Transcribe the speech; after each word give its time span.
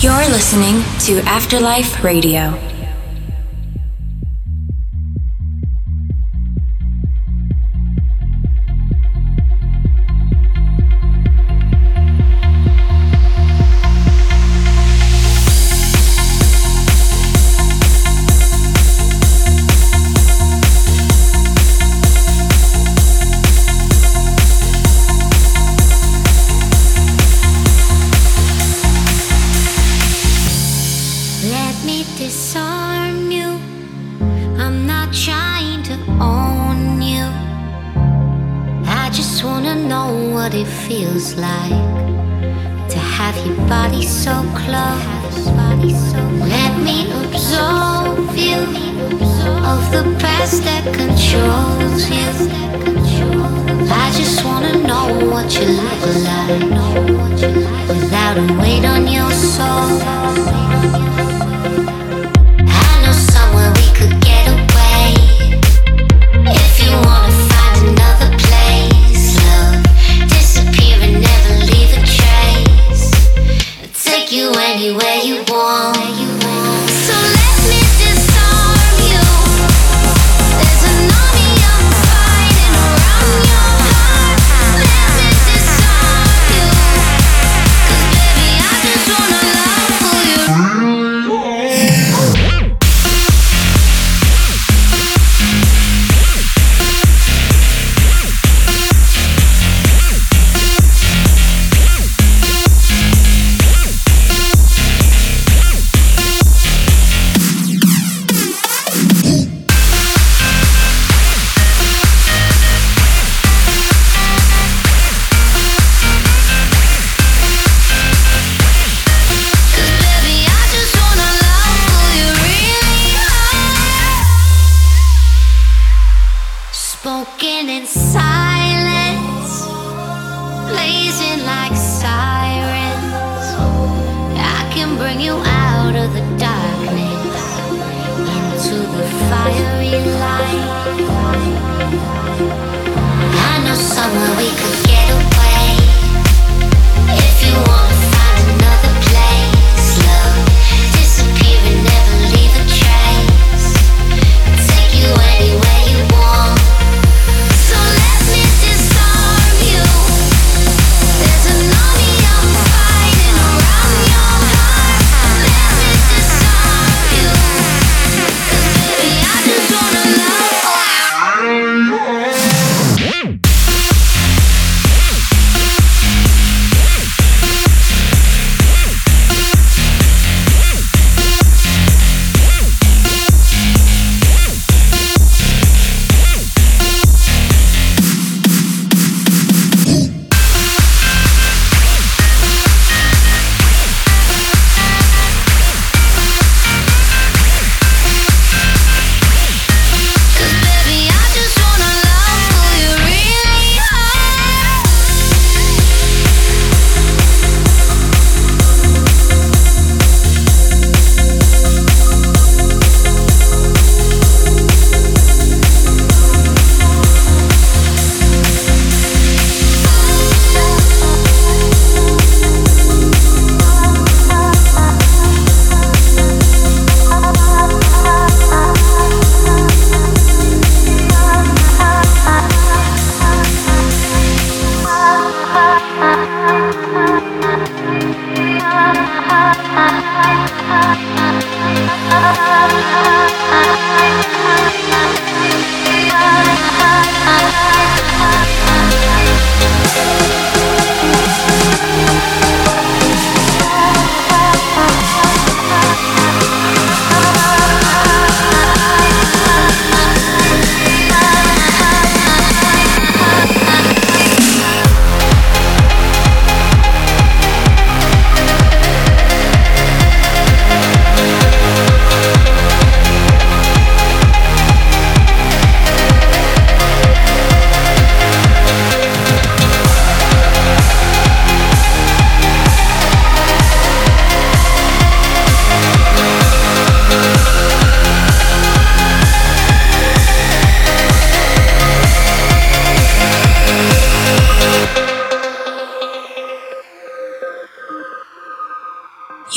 You're 0.00 0.28
listening 0.28 0.82
to 1.06 1.26
Afterlife 1.26 2.04
Radio. 2.04 2.75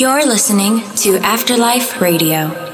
You're 0.00 0.24
listening 0.24 0.80
to 0.94 1.18
Afterlife 1.18 2.00
Radio. 2.00 2.69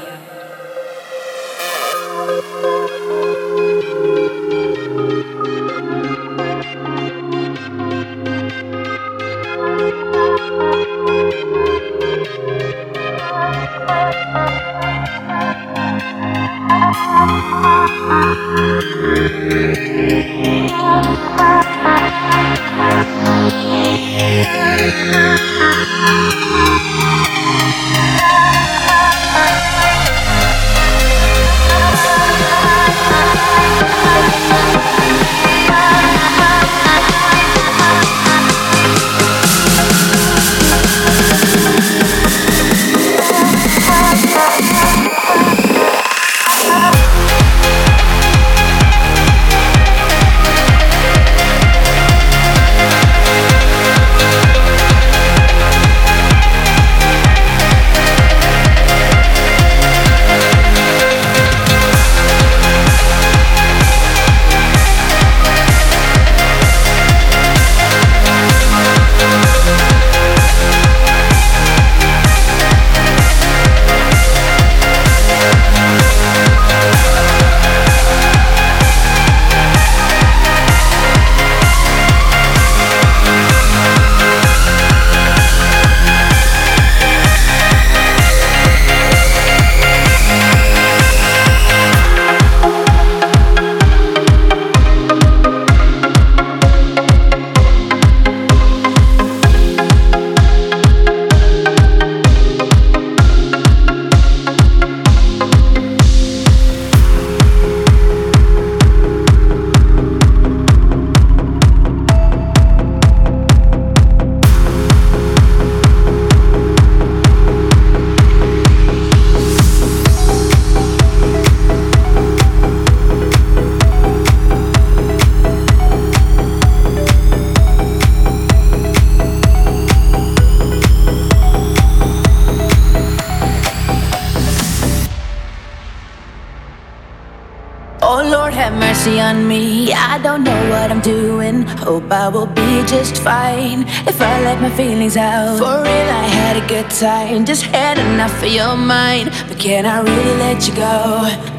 Feelings 144.77 145.17
out. 145.17 145.57
For 145.57 145.81
real, 145.83 146.09
I 146.23 146.27
had 146.39 146.55
a 146.63 146.65
good 146.67 146.89
time. 146.91 147.45
Just 147.45 147.63
had 147.63 147.97
enough 147.97 148.43
of 148.43 148.51
your 148.51 148.75
mind. 148.77 149.31
But 149.47 149.57
can 149.59 149.85
I 149.85 149.99
really 150.01 150.35
let 150.45 150.67
you 150.67 150.73
go? 150.75 150.95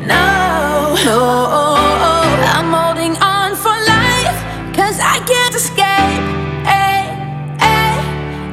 No, 0.06 0.94
no. 1.04 1.18
I'm 2.54 2.70
holding 2.78 3.14
on 3.34 3.50
for 3.64 3.76
life. 3.96 4.38
Cause 4.78 4.96
I 5.14 5.16
can't 5.30 5.54
escape. 5.62 6.24
Hey, 6.72 7.00
hey, 7.64 7.94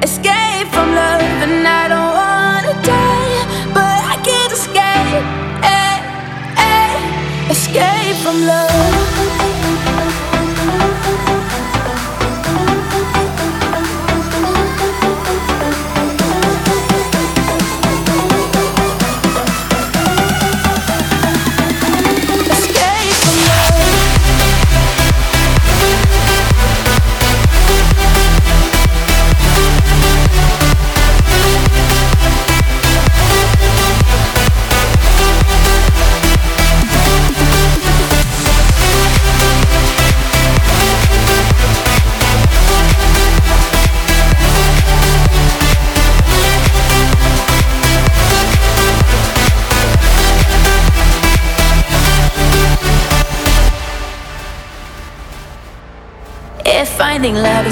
escape 0.08 0.68
from 0.74 0.88
love. 1.02 1.22
And 1.46 1.68
I 1.82 1.84
don't 1.94 2.14
wanna 2.24 2.76
die. 2.94 3.38
But 3.78 4.00
I 4.14 4.16
can't 4.30 4.54
escape. 4.60 5.26
Hey, 5.70 5.94
hey, 6.62 6.94
escape 7.56 8.18
from 8.24 8.38
love. 8.48 8.65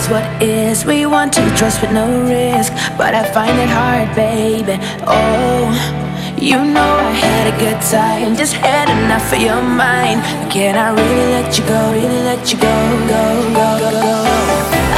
Is 0.03 0.09
what 0.09 0.43
is. 0.43 0.85
We 0.85 1.05
want 1.05 1.33
to 1.33 1.41
trust 1.55 1.81
with 1.81 1.91
no 1.91 2.07
risk, 2.27 2.73
but 2.97 3.13
I 3.13 3.23
find 3.31 3.57
it 3.59 3.69
hard, 3.69 4.13
baby. 4.15 4.77
Oh, 5.07 5.71
you 6.37 6.57
know 6.57 6.93
I 6.99 7.11
had 7.11 7.53
a 7.53 7.57
good 7.57 7.79
time, 7.81 8.35
just 8.35 8.53
had 8.53 8.89
enough 8.89 9.31
of 9.31 9.39
your 9.39 9.61
mind. 9.61 10.21
Can 10.51 10.75
I 10.75 10.89
really 10.89 11.27
let 11.35 11.57
you 11.57 11.65
go? 11.65 11.91
Really 11.93 12.23
let 12.23 12.51
you 12.51 12.59
go, 12.59 12.75
go, 13.07 13.23
go, 13.53 13.69
go, 13.79 13.91
go? 13.91 14.15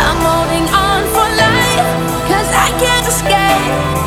I'm 0.05 0.19
holding 0.25 0.67
on 0.73 1.01
for 1.13 1.27
life, 1.43 1.89
cause 2.29 2.49
I 2.65 2.69
can't 2.79 3.07
escape. 3.07 4.04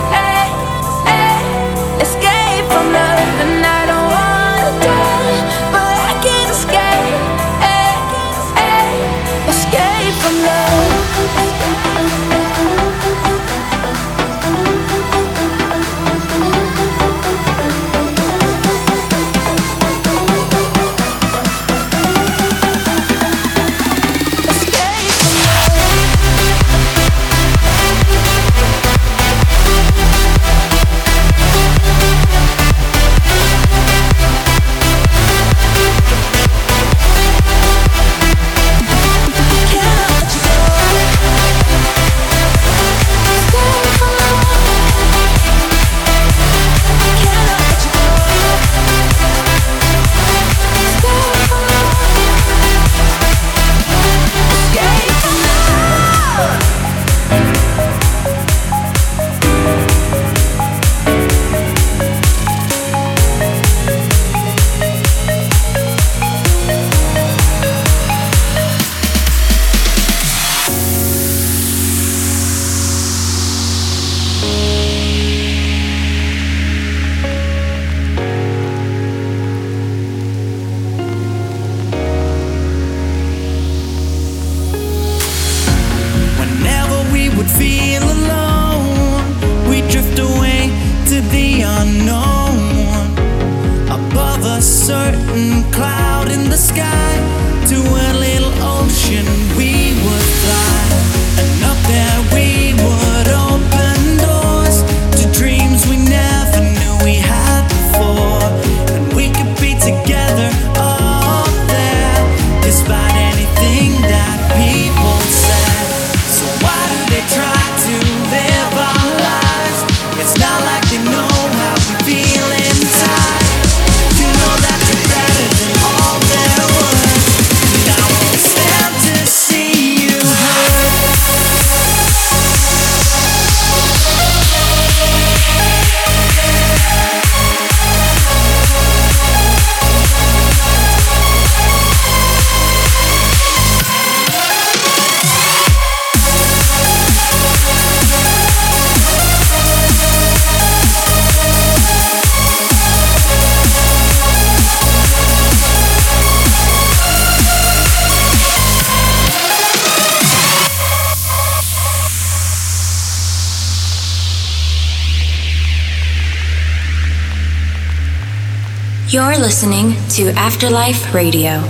You're 169.28 169.36
listening 169.40 169.94
to 170.16 170.30
Afterlife 170.38 171.12
Radio. 171.12 171.60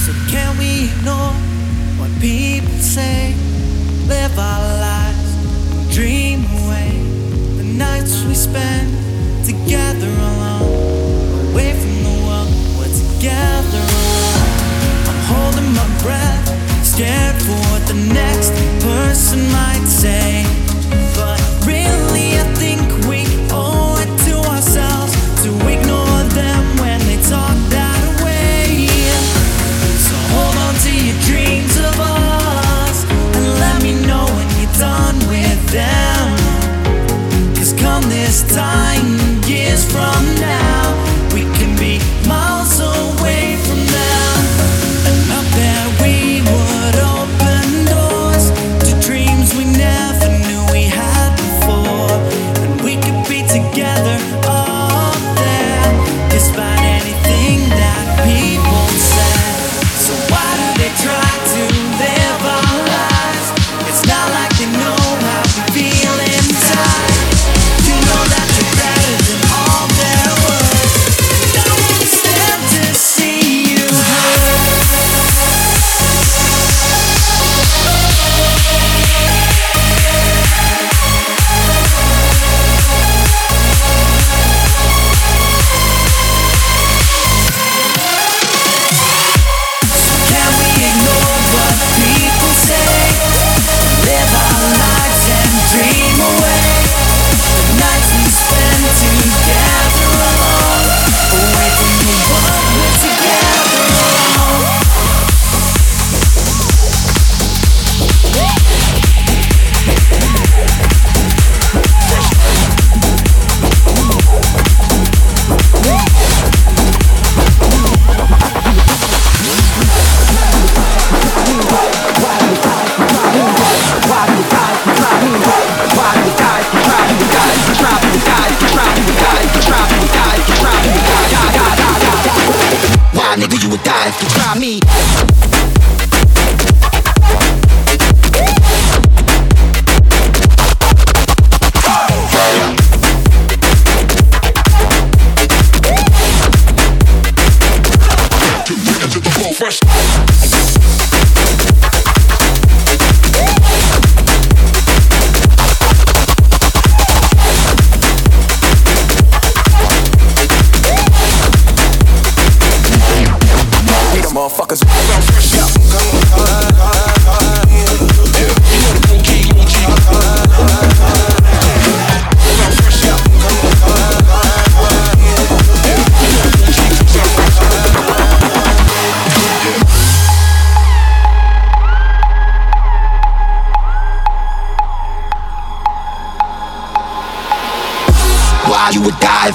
So, 0.00 0.12
can 0.32 0.56
we 0.56 0.88
ignore 0.88 1.34
what 1.98 2.10
people 2.22 2.72
say? 2.80 3.34
Live 4.08 4.38
our 4.38 4.62
lives, 4.80 5.94
dream 5.94 6.46
away 6.64 6.96
the 7.58 7.64
nights 7.64 8.24
we 8.24 8.34
spend 8.34 8.88
together 9.44 10.08
alone, 10.08 11.52
away 11.52 11.74
from 11.78 11.96
the 12.02 12.16
world. 12.24 12.48
We're 12.78 12.96
together 12.96 13.84
alone. 13.92 14.48
I'm 15.10 15.20
holding 15.32 15.70
my 15.74 15.88
breath, 16.02 16.46
scared 16.82 17.36
for 17.42 17.60
what 17.70 17.86
the 17.86 17.98
next 18.14 18.52
person 18.80 19.52
might 19.52 19.84
say. 19.86 20.35
This 38.42 38.54
time, 38.54 38.75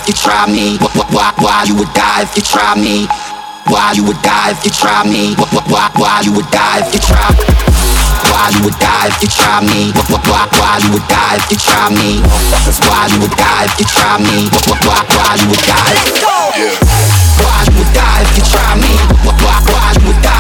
if 0.02 0.08
you 0.08 0.14
try 0.14 0.48
me? 0.50 0.78
Why, 0.78 1.06
why, 1.14 1.34
why 1.38 1.64
you 1.68 1.76
would 1.76 1.92
die 1.94 2.24
if 2.24 2.36
you 2.36 2.42
try 2.42 2.74
me? 2.76 3.06
Why 3.70 3.94
you 3.94 4.04
would 4.06 4.22
die 4.22 4.52
if 4.52 4.66
you 4.66 4.72
try 4.72 5.04
me? 5.06 5.36
Why, 5.36 5.62
why, 5.70 5.90
why 5.96 6.22
you 6.26 6.34
would 6.34 6.50
die 6.50 6.82
if 6.82 6.94
you 6.94 7.00
try? 7.00 7.30
Why 8.32 8.50
you 8.58 8.64
would 8.66 8.78
die 8.82 9.08
if 9.14 9.22
you 9.22 9.30
try 9.30 9.62
me? 9.62 9.92
Why, 10.10 10.18
why, 10.26 10.48
why 10.58 10.80
you 10.82 10.90
would 10.94 11.06
die 11.08 11.38
if 11.38 11.52
you 11.52 11.58
try 11.58 11.90
me? 11.94 12.22
Why 12.90 13.08
you 13.14 13.20
would 13.22 13.36
die 13.38 13.66
if 13.70 13.78
you 13.78 13.86
try 13.86 14.18
me? 14.18 14.50
Why, 14.66 14.78
why, 14.90 15.02
why 15.06 15.32
you 15.38 15.48
would 15.54 15.64
die? 15.70 15.96
Why 17.38 17.58
you 17.70 17.74
would 17.78 17.92
die 17.94 18.22
if 18.26 18.32
you 18.38 18.44
try 18.50 18.74
me? 18.82 18.94
Why, 19.22 19.34
why, 19.38 19.58
why 19.70 19.88
you 20.02 20.08
would 20.10 20.22
die 20.26 20.31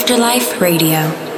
Afterlife 0.00 0.58
Radio. 0.62 1.29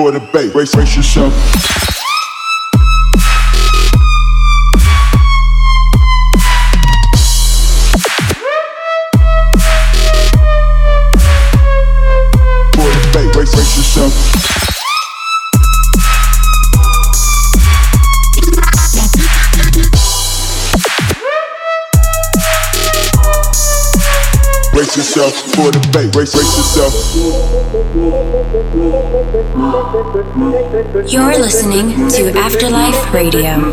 For 0.00 0.10
the 0.10 0.20
bait. 0.32 0.50
Brace, 0.52 0.74
brace 0.74 0.96
yourself. 0.96 1.99
Yourself 25.16 25.34
for 25.54 25.70
the 25.72 25.80
bait. 25.92 26.12
Brace, 26.12 26.32
brace 26.34 26.56
yourself. 26.56 26.94
You're 31.10 31.38
listening 31.38 32.08
to 32.10 32.38
Afterlife 32.38 33.12
Radio. 33.12 33.70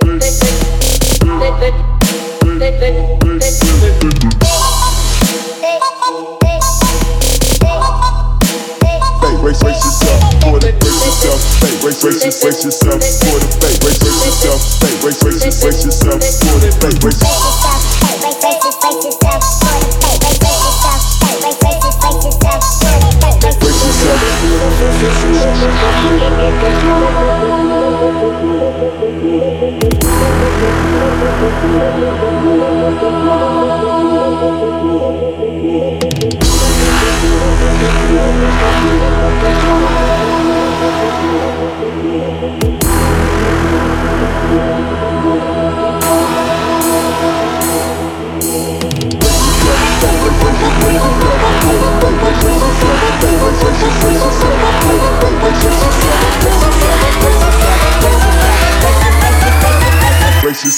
Yourself 9.48 10.20
for 10.42 10.58
the 10.60 10.72
brace 10.78 11.04
yourself. 11.04 11.40
Brace, 11.80 12.02
brace, 12.02 12.42
brace 12.42 12.64
yourself 12.64 13.00
for 13.00 13.38
the 13.40 13.46
bait. 13.60 13.80
Brace, 13.80 13.98
brace 13.98 14.26
yourself. 14.26 14.60
Brace, 15.00 15.22
brace, 15.22 15.60
brace 15.62 15.84
yourself 15.84 16.20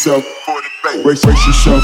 yourself. 0.06 0.39
Brace 1.02 1.24
yourself. 1.24 1.82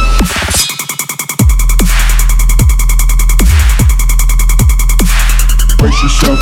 Brace 5.79 6.02
yourself. 6.02 6.40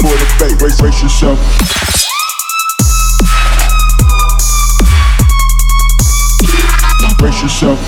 For 0.00 0.14
the 0.16 0.26
yourself. 1.02 1.38
Yourself. 7.42 7.78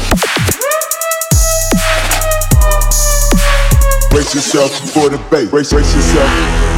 Brace 4.11 4.35
yourself 4.35 4.71
for 4.93 5.09
the 5.09 5.19
bait. 5.31 5.51
Brace, 5.51 5.73
brace 5.73 5.95
yourself. 5.95 6.78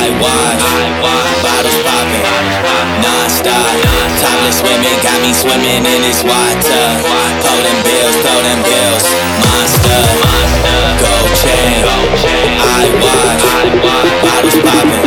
I 0.00 0.08
watch, 0.16 0.64
bottles 1.44 1.76
popping, 1.84 2.24
non-stop. 3.04 3.68
Topless 4.16 4.62
women 4.64 4.96
got 5.04 5.20
me 5.20 5.32
swimming 5.36 5.84
in 5.84 6.00
this 6.00 6.24
water. 6.24 6.84
Pull 7.44 7.60
them 7.60 7.78
bills, 7.84 8.16
throw 8.24 8.40
them 8.40 8.60
bills. 8.64 9.04
Monster, 9.44 10.00
monster, 10.24 10.80
gold 11.04 11.32
chain. 11.36 11.84
I 11.84 12.88
watch, 12.96 13.44
bottles 14.24 14.56
popping, 14.64 15.04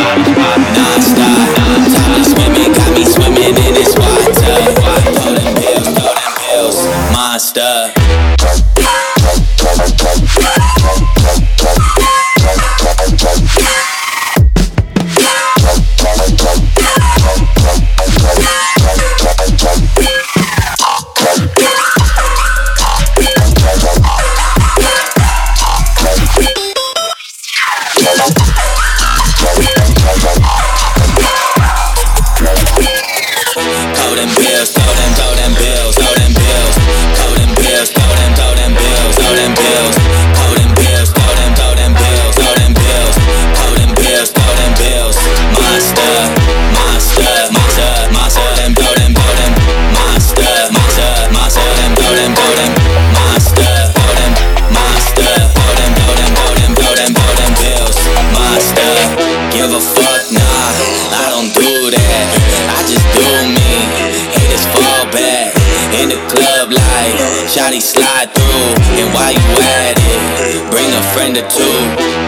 non-stop. 0.77 1.41
Topless 1.89 2.31
women 2.37 2.69
got 2.77 2.93
me 2.93 3.03
swimming 3.05 3.57
in 3.65 3.73
this 3.73 3.97
water. 3.97 4.82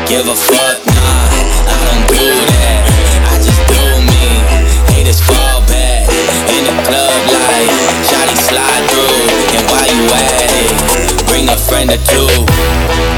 Give 0.07 0.27
a 0.27 0.35
fuck, 0.35 0.85
nah, 0.85 1.33
I 1.65 1.77
don't 1.81 2.05
do 2.13 2.29
that. 2.29 2.81
I 3.25 3.41
just 3.41 3.57
do 3.65 3.81
me. 4.05 4.45
Haters 4.93 5.19
fall 5.19 5.65
back 5.65 6.05
in 6.53 6.61
the 6.61 6.77
club 6.85 7.19
like 7.33 7.65
Shotty 8.05 8.37
slide 8.37 8.85
through. 8.93 9.57
And 9.57 9.65
while 9.65 9.89
you 9.89 10.05
at 10.13 10.53
it, 10.61 11.25
bring 11.25 11.49
a 11.49 11.57
friend 11.57 11.89
or 11.89 11.97
two. 12.05 12.29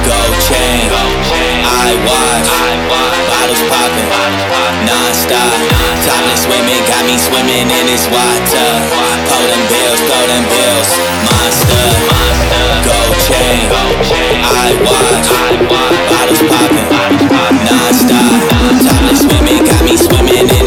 Gold 0.08 0.36
chain, 0.48 0.88
I 1.68 1.92
watch, 2.08 3.27
bottles 3.48 3.64
popping, 3.72 4.10
non-stop. 4.84 5.56
Topless 6.04 6.44
women 6.48 6.84
got 6.84 7.06
me 7.08 7.16
swimming 7.18 7.72
in 7.72 7.86
this 7.88 8.04
water. 8.12 8.68
Them 9.48 9.64
bills, 9.72 10.02
throw 10.04 10.24
them 10.28 10.44
bills. 10.52 10.90
Monster, 11.24 11.88
gold 12.84 13.16
chain, 13.24 13.72
I 14.44 14.76
watch, 14.84 15.32
bottles 16.12 16.44
popping, 16.52 16.88
non-stop. 17.64 18.36
Topless 18.84 19.24
women 19.32 19.64
got 19.64 19.84
me 19.86 19.96
swimming 19.96 20.50
in 20.52 20.67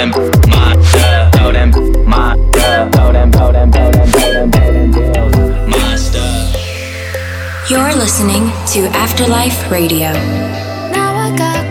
them, 0.00 0.10
my 0.48 0.80
stuff. 0.82 1.34
Throw 1.34 1.52
them, 1.52 1.70
my 2.08 2.32
uh, 2.32 2.50
stuff. 2.52 2.92
Throw 2.92 3.12
them, 3.12 3.32
throw 3.32 3.52
them, 3.52 3.70
throw 3.70 3.90
them, 3.90 4.08
throw 4.10 4.32
them, 4.32 4.92
throw 4.92 5.30
them 5.30 5.70
my 5.70 5.96
stuff. 5.96 7.70
You're 7.70 7.94
listening 7.94 8.50
to 8.72 8.88
Afterlife 8.96 9.70
Radio. 9.70 10.12
Now 10.92 11.14
I 11.16 11.36
got. 11.36 11.69